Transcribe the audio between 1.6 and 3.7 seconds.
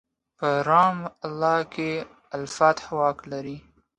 کې الفتح واک لري.